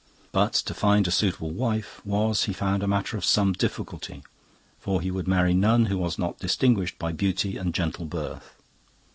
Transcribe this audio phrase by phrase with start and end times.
[0.31, 4.23] But to find a suitable wife was, he found, a matter of some difficulty;
[4.79, 8.55] for he would marry none who was not distinguished by beauty and gentle birth.